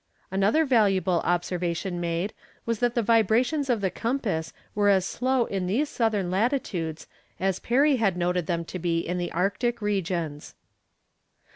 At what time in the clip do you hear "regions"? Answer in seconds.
9.79-10.55